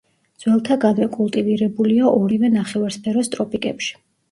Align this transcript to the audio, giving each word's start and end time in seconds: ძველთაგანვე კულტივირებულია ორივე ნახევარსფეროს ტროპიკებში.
ძველთაგანვე 0.45 1.07
კულტივირებულია 1.17 2.09
ორივე 2.23 2.51
ნახევარსფეროს 2.57 3.33
ტროპიკებში. 3.39 3.97